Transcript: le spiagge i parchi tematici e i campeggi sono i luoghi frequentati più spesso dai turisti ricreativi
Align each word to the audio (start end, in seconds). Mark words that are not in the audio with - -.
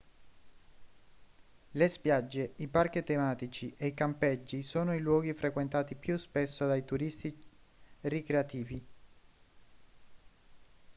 le 1.73 1.87
spiagge 1.87 2.53
i 2.55 2.67
parchi 2.67 3.03
tematici 3.03 3.71
e 3.77 3.85
i 3.85 3.93
campeggi 3.93 4.63
sono 4.63 4.95
i 4.95 4.99
luoghi 4.99 5.35
frequentati 5.35 5.93
più 5.93 6.17
spesso 6.17 6.65
dai 6.65 6.83
turisti 6.83 7.31
ricreativi 8.01 8.83